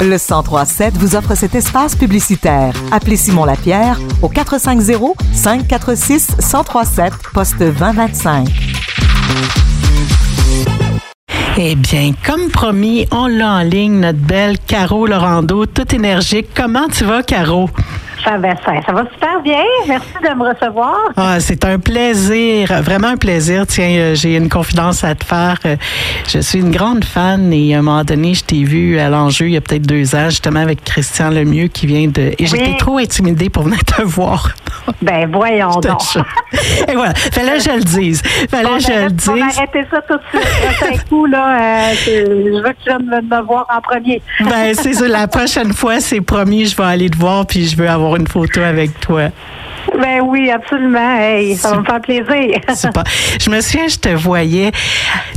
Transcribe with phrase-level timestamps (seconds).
[0.00, 2.74] Le 1037 vous offre cet espace publicitaire.
[2.90, 8.48] Appelez Simon Lapierre au 450 546 1037 poste 2025.
[11.56, 16.48] Eh bien, comme promis, on l'a en ligne, notre belle Caro Laurando, toute énergique.
[16.54, 17.70] Comment tu vas, Caro?
[18.24, 19.62] Ça va, ça, ça va super bien.
[19.86, 20.96] Merci de me recevoir.
[21.16, 23.66] Ah, c'est un plaisir, vraiment un plaisir.
[23.66, 25.58] Tiens, euh, j'ai une confidence à te faire.
[25.66, 25.76] Euh,
[26.26, 29.46] Je suis une grande fan et à un moment donné, je t'ai vu à l'enjeu
[29.48, 32.32] il y a peut-être deux ans, justement avec Christian Lemieux qui vient de.
[32.38, 34.50] Et j'étais trop intimidée pour venir te voir.
[35.00, 36.00] Ben, voyons donc.
[36.88, 38.22] Et voilà, fallait que je le dise.
[38.50, 39.58] Fallait que je le arrête- on va dise.
[39.58, 40.48] arrêter ça tout de suite.
[40.78, 41.56] C'est un coup, là.
[41.56, 44.20] euh, je veux que tu viennes me voir en premier.
[44.40, 45.08] Ben, c'est ça.
[45.08, 48.26] La prochaine fois, c'est promis, je vais aller te voir puis je veux avoir une
[48.26, 49.30] photo avec toi.
[49.98, 51.16] Ben oui, absolument.
[51.18, 52.60] Hey, ça va me faire plaisir.
[52.94, 53.04] Pas.
[53.40, 54.72] Je me souviens, je te voyais.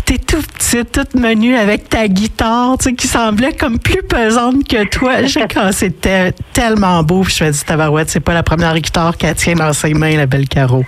[0.06, 4.68] T'es tout petite, toute menue avec ta guitare, tu sais, qui semblait comme plus pesante
[4.68, 5.24] que toi.
[5.24, 7.22] Je sais quand c'était tellement beau.
[7.24, 10.16] Puis je me dis, tabarouette, c'est pas la première guitare qu'elle tient dans ses mains,
[10.16, 10.84] la belle Caro.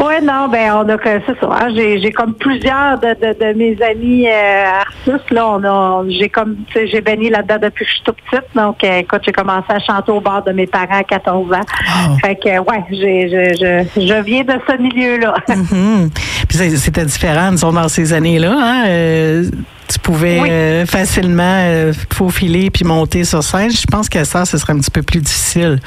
[0.00, 1.32] Oui, non, ben on a que ça.
[1.50, 6.04] hein, j'ai, j'ai comme plusieurs de, de, de mes amis euh, artistes là, on a,
[6.08, 8.44] j'ai comme, j'ai baigné là-dedans depuis que je suis toute petite.
[8.54, 11.60] Donc, euh, écoute, j'ai commencé à chanter au bord de mes parents à 14 ans.
[11.60, 12.16] Wow.
[12.18, 15.34] Fait que, ouais, j'ai, je, je, je viens de ce milieu-là.
[15.54, 16.10] Mhm.
[16.48, 18.54] Puis c'était différent, disons, dans ces années-là.
[18.60, 18.84] Hein?
[18.88, 19.44] euh,
[19.88, 20.48] tu pouvais Oui.
[20.50, 23.70] euh, facilement faufiler puis monter sur scène.
[23.70, 25.78] Je pense que ça, ce serait un petit peu plus difficile.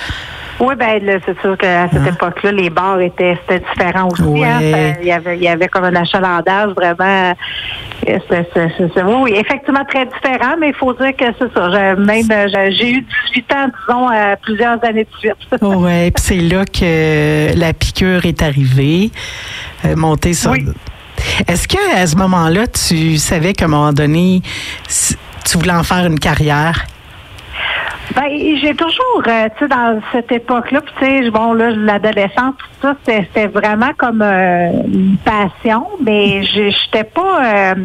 [0.59, 2.05] Oui, ben là, c'est sûr qu'à cette Hein?
[2.13, 4.21] époque-là, les bars étaient c'était différent aussi.
[4.23, 4.43] Ouais.
[4.47, 4.59] hein.
[4.59, 7.05] Ça- Il y avait il y avait comme un achalandage vraiment.
[7.05, 7.33] euh,
[8.07, 11.95] oui, oui, effectivement très différent, mais il faut dire que c'est ça.
[11.95, 15.33] Même euh, j'ai eu 18 ans, disons, euh, plusieurs années de suite.
[15.61, 19.11] Oui, puis c'est là que la piqûre est arrivée,
[19.85, 20.51] euh, montée sur.
[20.51, 20.65] Oui.
[21.47, 24.41] Est-ce que à ce moment-là, tu savais qu'à un moment donné,
[25.45, 26.85] tu voulais en faire une carrière?
[28.17, 32.55] Ben, j'ai toujours, euh, tu sais, dans cette époque-là, puis tu sais, bon, là, l'adolescence,
[32.57, 37.75] tout ça, c'était vraiment comme euh, une passion, mais je j'étais pas, euh,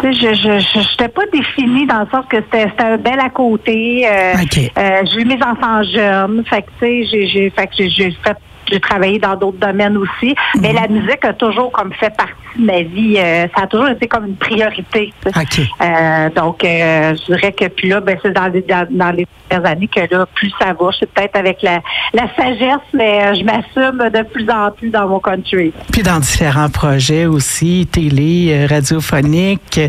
[0.00, 4.06] tu sais, je j'étais pas définie dans le sens que c'était un bel à côté.
[4.40, 4.70] OK.
[4.78, 8.36] euh, j'ai eu mes enfants jeunes, fait que tu sais, j'ai fait que j'ai fait
[8.70, 12.64] j'ai travaillé dans d'autres domaines aussi, mais la musique a toujours comme fait partie de
[12.64, 13.16] ma vie.
[13.18, 15.12] euh, ça a toujours été comme une priorité.
[15.26, 19.26] Euh, donc, euh, je dirais que puis là, ben, c'est dans les, dans, dans les
[19.48, 20.90] dernières années que là, plus ça va.
[20.98, 21.80] C'est peut-être avec la,
[22.12, 25.72] la sagesse, mais je m'assume de plus en plus dans mon country.
[25.92, 29.80] Puis dans différents projets aussi, télé, radiophonique,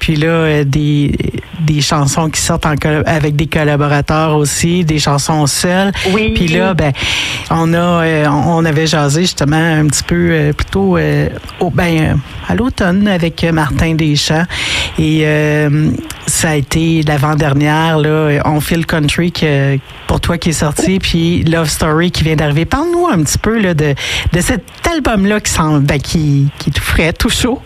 [0.00, 1.12] puis là, des,
[1.60, 2.74] des chansons qui sortent en
[3.06, 5.92] avec des collaborateurs aussi, des chansons seules.
[6.12, 6.32] Oui.
[6.34, 6.92] Puis là, ben,
[7.50, 11.28] on a, on avait jasé justement un petit peu euh, plutôt euh,
[11.72, 12.14] ben, euh,
[12.48, 14.44] à l'automne avec euh, Martin Deschamps.
[14.98, 15.90] Et euh,
[16.26, 21.42] ça a été l'avant-dernière, là, On Feel Country que, pour toi qui est sorti, puis
[21.44, 22.64] Love Story qui vient d'arriver.
[22.64, 23.94] Parle-nous un petit peu là, de,
[24.32, 27.60] de cet album-là qui, semble, ben, qui, qui est tout frais, tout chaud.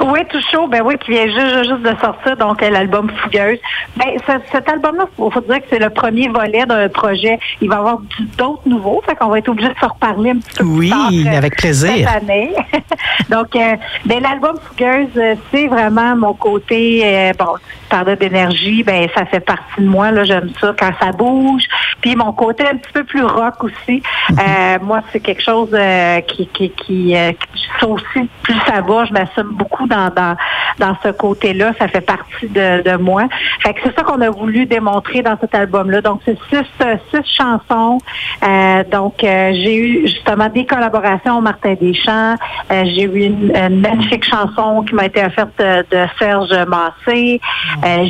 [0.00, 3.58] Oui, tout chaud, ben oui, qui vient juste, juste de sortir, donc euh, l'album Fougueuse.
[3.96, 7.38] Ben, ce- cet album-là, il faut dire que c'est le premier volet d'un projet.
[7.60, 7.98] Il va y avoir
[8.36, 11.24] d'autres nouveaux, fait qu'on va être obligé de se reparler un petit peu Oui, plus
[11.24, 11.90] tard, euh, avec plaisir.
[12.10, 12.54] Cette année.
[13.30, 19.08] donc, euh, ben, l'album Fougueuse, c'est vraiment mon côté, euh, bon, tu parlais d'énergie, ben
[19.14, 21.62] ça fait partie de moi, là, j'aime ça quand ça bouge.
[22.00, 24.02] Puis mon côté un petit peu plus rock aussi.
[24.32, 28.80] Euh, moi, c'est quelque chose euh, qui, qui, qui, euh, qui- ça aussi, plus ça
[28.80, 30.36] va, je m'assume beaucoup dans, dans,
[30.78, 31.72] dans ce côté-là.
[31.78, 33.24] Ça fait partie de, de moi.
[33.62, 36.00] Fait que c'est ça qu'on a voulu démontrer dans cet album-là.
[36.00, 37.98] Donc, c'est six, euh, six chansons.
[38.46, 42.34] Euh, donc, euh, j'ai eu justement des collaborations Martin Deschamps.
[42.70, 47.40] Euh, j'ai eu une, une magnifique chanson qui m'a été offerte de, de Serge Massé.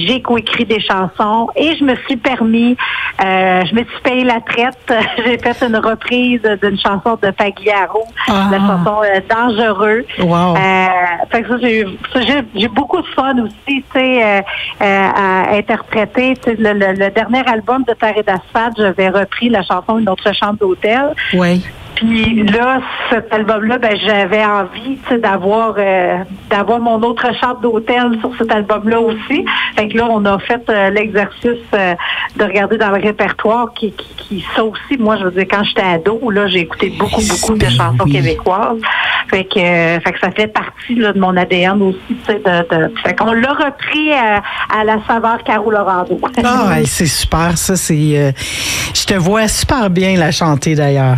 [0.07, 2.77] J'ai coécrit des chansons et je me suis permis,
[3.21, 4.77] je me suis payé la traite.
[5.25, 8.49] j'ai fait une reprise d'une chanson de Pagliaro, Ah.
[8.51, 8.97] la chanson
[9.29, 10.05] Dangereux.
[10.21, 10.55] Wow.
[11.31, 14.43] Fait que ça, j'ai beaucoup de fun aussi, euh, euh,
[14.81, 16.35] à interpréter.
[16.47, 21.15] Le, dernier album de Terre d'asphalte, j'avais repris la chanson Une autre chambre d'hôtel.
[21.35, 21.63] Oui.
[21.97, 26.19] Puis là, cet album-là, ben, j'avais envie tu sais, d'avoir euh,
[26.51, 29.45] d'avoir mon autre chambre d'hôtel sur cet album-là aussi.
[29.75, 31.95] Fait que là, on a fait euh, l'exercice euh,
[32.37, 35.65] de regarder dans le répertoire qui, qui, qui ça aussi, moi, je veux dire, quand
[35.65, 38.13] j'étais ado, là, j'ai écouté beaucoup, beaucoup de Ben chansons oui.
[38.13, 38.81] québécoises.
[39.29, 41.99] Fait que, euh, fait que ça fait partie là, de mon ADN aussi.
[42.09, 44.43] tu sais, De, de, fait qu'on l'a repris à,
[44.79, 46.21] à la saveur Caro Lorando.
[46.45, 47.75] Ah, c'est super, ça.
[47.75, 48.33] C'est, euh,
[48.95, 51.17] je te vois super bien la chanter d'ailleurs.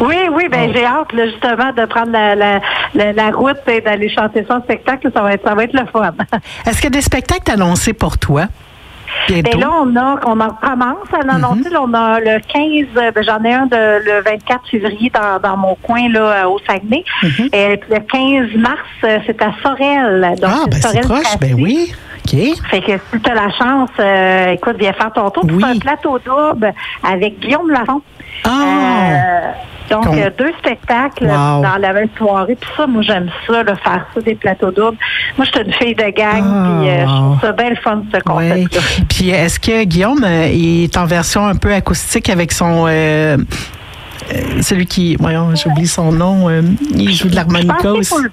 [0.00, 0.72] Oui, oui, ben Oh.
[0.74, 2.60] j'ai hâte là, justement de prendre la, la,
[2.94, 5.10] la, la route et d'aller chanter ça en spectacle.
[5.14, 6.10] Ça va être, ça va être le fun.
[6.66, 8.44] Est-ce qu'il y a des spectacles annoncés pour toi?
[9.28, 9.50] Bientôt?
[9.56, 11.70] Et là, on a, on en commence à l'annoncer.
[11.70, 15.38] Là, On a le 15, euh, ben, j'en ai un de, le 24 février dans,
[15.40, 17.04] dans mon coin, là, euh, au Saguenay.
[17.52, 18.00] Et puis le
[18.50, 20.34] 15 mars, euh, c'est à Sorel.
[20.40, 21.92] Donc, ah, ben c'est proche, ben oui.
[22.26, 22.38] OK.
[22.70, 25.44] Fait que si tu as la chance, euh, écoute, viens faire ton tour.
[25.44, 25.62] Oui.
[25.62, 26.72] C'est un plateau double
[27.08, 28.00] avec Guillaume Lafont.
[28.44, 29.13] Ah!
[30.02, 31.62] Donc, euh, deux spectacles Wow.
[31.62, 32.56] dans la même soirée.
[32.60, 34.96] Puis ça, moi, j'aime ça, là, faire ça, des plateaux doubles.
[35.36, 37.76] Moi, je suis une fille de gang, Ah, puis euh, je trouve ça bien le
[37.76, 38.22] fun, ce Oui.
[38.24, 38.80] concept-là.
[39.08, 42.86] Puis est-ce que Guillaume euh, est en version un peu acoustique avec son.
[42.88, 43.36] euh,
[44.62, 45.16] celui qui.
[45.16, 46.48] Voyons, j'oublie son nom.
[46.48, 46.62] euh,
[46.94, 48.24] il joue de Je l'harmonica pense que c'est aussi.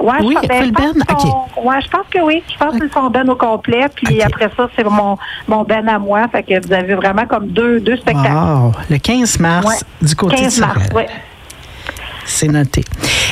[0.00, 2.42] Ouais, Oui, je ben, je pense son- Ouais, je pense que oui.
[2.52, 3.86] Je pense que c'est son band au complet.
[3.94, 4.24] Puis Ok.
[4.26, 5.16] après ça, c'est mon,
[5.46, 6.26] mon band à moi.
[6.30, 8.32] Fait que vous avez vraiment comme deux, deux spectacles.
[8.32, 8.72] Wow.
[8.90, 10.06] Le 15 mars, Ouais.
[10.08, 11.02] du côté 15 de mars, oui.
[12.26, 12.84] C'est noté.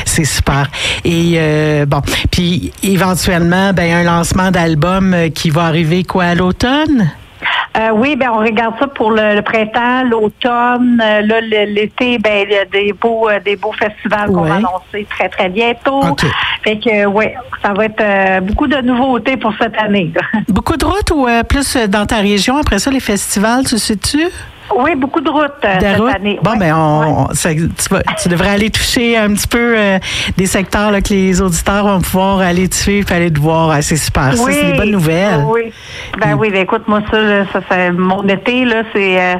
[0.07, 0.71] C'est super.
[1.05, 6.35] Et euh, bon, puis éventuellement, ben un lancement d'album euh, qui va arriver quoi à
[6.35, 7.11] l'automne?
[7.77, 12.47] Euh, oui, ben on regarde ça pour le, le printemps, l'automne, euh, là l'été, ben
[12.49, 16.01] il y a des beaux euh, des beaux festivals qu'on va annoncer très très bientôt.
[16.01, 16.25] OK.
[16.63, 20.11] Fait que ouais, ça va être beaucoup de nouveautés pour cette année.
[20.15, 20.23] là.
[20.49, 22.57] Beaucoup de routes ou plus dans ta région?
[22.57, 24.27] Après ça, les festivals, tu sais-tu?
[24.75, 26.39] Oui, beaucoup de routes euh, cette année.
[26.43, 26.59] Bon, Ouais.
[26.59, 27.07] ben, on, Ouais.
[27.31, 29.99] on- ça- tu, devrais aller toucher un petit peu euh,
[30.37, 33.71] des secteurs là, que les auditeurs vont pouvoir aller te suivre, aller te voir.
[33.71, 34.35] Ah, c'est super.
[34.37, 35.45] Ça, c'est des bonnes nouvelles.
[35.47, 35.73] Oui.
[36.19, 39.35] Ben oui, ben écoute, moi ça, là, ça, ça- mon été là, c'est euh,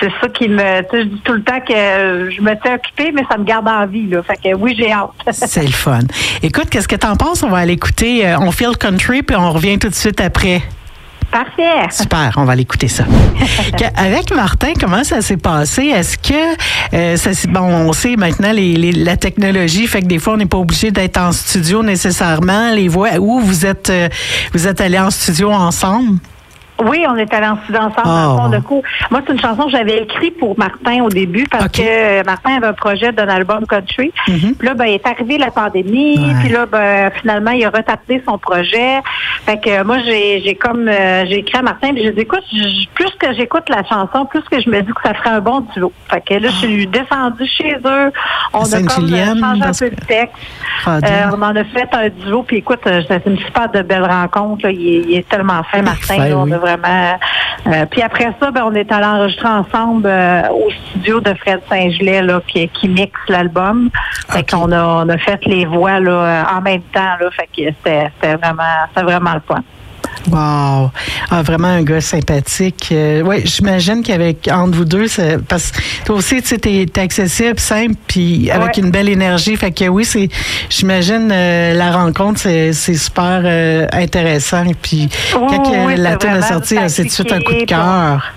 [0.00, 2.54] c'est ça qui me, tu sais, je dis tout le temps que euh, je me
[2.62, 4.22] tiens occupée, mais ça me garde en vie là.
[4.22, 5.10] Fait que oui, j'ai hâte.
[5.32, 6.00] C'est le fun.
[6.42, 7.42] Écoute, qu'est-ce que t'en penses?
[7.42, 10.62] On va aller écouter On Feel Country, puis on revient tout de suite après.
[11.34, 11.88] Parfait.
[11.90, 13.02] Super, on va aller écouter ça.
[13.96, 15.86] Avec Martin, comment ça s'est passé?
[15.86, 16.54] Est-ce que
[16.94, 20.36] euh, ça bon, on sait maintenant les, les- la technologie fait que des fois on
[20.36, 22.70] n'est pas obligé d'être en studio nécessairement.
[22.70, 24.08] Les voix où vous êtes euh,
[24.52, 26.18] vous êtes allés en studio ensemble?
[26.82, 27.92] Oui, on est allé en ensemble.
[27.98, 28.02] Oh.
[28.04, 28.82] dans le fond, de coup.
[29.10, 32.56] Moi, c'est une chanson que j'avais écrite pour Martin au début parce que euh, Martin
[32.56, 34.12] avait un projet d'un album country.
[34.28, 34.54] Mhm.
[34.58, 36.18] Puis là, ben, il est arrivé la pandémie.
[36.18, 36.34] Ouais.
[36.40, 39.00] Puis là, ben, finalement, il a retapé son projet.
[39.46, 41.92] Fait que moi, j'ai, j'ai comme euh, j'ai écrit à Martin.
[41.94, 42.42] Puis j'ai dit, écoute,
[42.94, 45.60] plus que j'écoute la chanson, plus que je me dis que ça ferait un bon
[45.74, 45.92] duo.
[46.10, 48.10] Fait que là, je suis descendue chez eux.
[48.52, 50.34] On a comme changé un peu de texte.
[50.86, 54.04] Ah, Euh, on en a fait un duo, puis écoute, c'est une super de belle
[54.04, 54.64] rencontre.
[54.66, 54.72] là.
[54.72, 56.16] Il, est, il est tellement fin, Martin.
[56.28, 56.38] Là.
[56.38, 56.63] on oui.
[56.64, 57.18] Vraiment.
[57.66, 61.60] euh, puis après ça, ben, on est allé enregistrer ensemble euh, au studio de Fred
[61.68, 63.90] Saint-Gelais là, qui, qui mixe l'album.
[64.30, 67.16] Fait qu'on a, on a fait les voix là, en même temps.
[67.20, 69.62] Là, fait que c'était, c'était vraiment, c'était vraiment le fun.
[70.30, 70.90] Wow!
[71.30, 72.88] Ah, vraiment un gars sympathique.
[72.92, 76.86] Euh, oui, j'imagine qu'avec entre vous deux, c'est- parce que toi aussi, tu sais, t'es
[76.90, 78.82] t'es accessible, simple, puis avec Ouais.
[78.82, 79.56] une belle énergie.
[79.56, 80.28] Fait que oui, c'est,
[80.70, 84.64] j'imagine euh, la rencontre, c'est c'est super euh, intéressant.
[84.80, 87.52] Puis quand oui, la tune est sortie, ça a c'est tout de suite un coup
[87.52, 88.32] de cœur.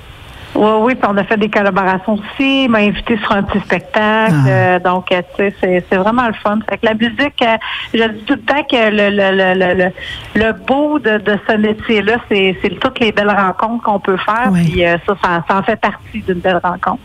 [0.58, 2.64] Oui, oui, puis on a fait des collaborations aussi.
[2.64, 4.34] Il m'a invité sur un petit spectacle.
[4.34, 4.48] Ah.
[4.48, 6.58] euh, donc, euh, tu sais, c'est, c'est vraiment le fun.
[6.68, 7.58] Fait que la musique, euh,
[7.94, 9.92] je dis tout le temps que le, le, le, le, le,
[10.34, 14.50] le beau de, de ce métier-là, c'est, c'est toutes les belles rencontres qu'on peut faire.
[14.52, 14.64] Oui.
[14.72, 17.02] Puis euh, ça, ça, ça en fait partie d'une belle rencontre.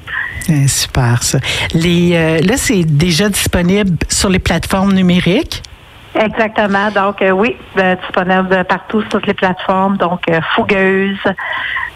[0.48, 1.38] Euh, super, ça.
[1.74, 5.62] Les, là, c'est déjà disponible sur les plateformes numériques?
[6.14, 6.90] Exactement.
[6.90, 9.96] Donc, euh, oui, euh, disponible partout sur toutes les plateformes.
[9.96, 11.16] Donc, euh, fougueuse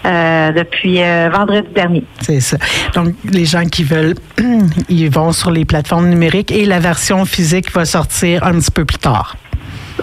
[0.06, 2.04] euh, depuis euh, vendredi dernier.
[2.20, 2.56] C'est ça.
[2.94, 4.14] Donc, les gens qui veulent,
[4.88, 8.84] ils vont sur les plateformes numériques et la version physique va sortir un petit peu
[8.84, 9.36] plus tard.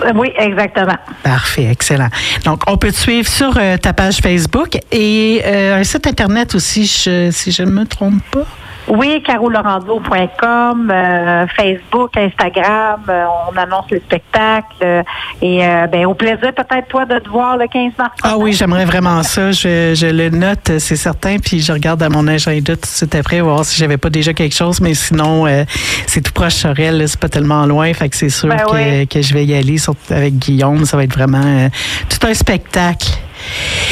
[0.03, 0.97] Euh, oui, exactement.
[1.23, 2.09] Parfait, excellent.
[2.45, 6.85] Donc, on peut te suivre sur euh, ta page Facebook et un site Internet aussi,
[6.85, 8.45] je- si je ne me trompe pas.
[8.87, 14.65] Oui, carolorando.com, euh, Facebook, Instagram, euh, on annonce les spectacles.
[14.81, 15.03] euh,
[15.41, 18.11] et euh, ben, au plaisir peut-être toi de te voir le 15 mars.
[18.23, 19.51] Ah oui, j'aimerais vraiment ça.
[19.51, 21.37] Je, je le note, c'est certain.
[21.37, 24.33] Puis je regarde à mon agenda tout de suite après, voir si j'avais pas déjà
[24.33, 24.81] quelque chose.
[24.81, 25.63] Mais sinon, euh,
[26.07, 27.93] c'est tout proche Sorel, c'est pas tellement loin.
[27.93, 29.07] Fait que c'est sûr Ben que, oui.
[29.07, 30.85] que je vais y aller surtout avec Guillaume.
[30.85, 31.69] Ça va être vraiment euh,
[32.09, 33.07] tout un spectacle.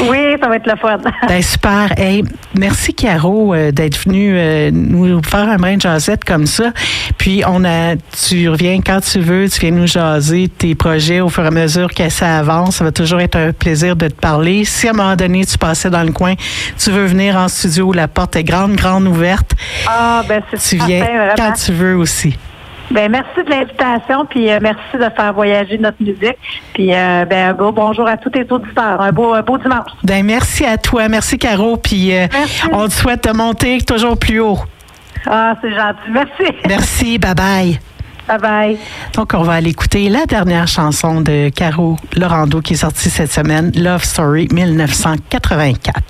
[0.01, 0.98] Oui, ça va être le fun.
[1.27, 1.93] Ben super.
[1.98, 2.24] Hey,
[2.58, 6.72] merci Caro euh, d'être venue euh, nous faire un brin de jasette comme ça.
[7.17, 7.96] Puis on a,
[8.27, 11.51] tu reviens quand tu veux, tu viens nous jaser tes projets au fur et à
[11.51, 12.77] mesure que ça avance.
[12.77, 14.65] Ça va toujours être un plaisir de te parler.
[14.65, 16.34] Si à un moment donné tu passais dans le coin,
[16.77, 19.51] tu veux venir en studio, la porte est grande, grande ouverte.
[19.88, 22.36] Ah, ben c'est Tu viens parfait, quand tu veux aussi.
[22.91, 26.38] Ben merci de l'invitation, puis euh, merci de faire voyager notre musique.
[26.74, 29.00] Puis euh, ben beau bonjour à tous tes auditeurs.
[29.00, 29.91] Un beau, un beau dimanche.
[30.03, 31.77] Ben merci à toi, merci Caro.
[31.77, 32.27] Puis euh,
[32.74, 34.60] on te souhaite de monter toujours plus haut.
[35.25, 36.10] Ah, c'est gentil.
[36.10, 36.55] Merci.
[36.67, 37.79] Merci, bye bye.
[38.27, 38.77] Bye bye.
[39.13, 43.31] Donc, on va aller écouter la dernière chanson de Caro Lorando qui est sortie cette
[43.31, 46.01] semaine, Love Story 1984.